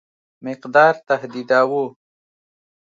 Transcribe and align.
مقدار 0.47 0.93
تهدیداوه. 1.07 1.85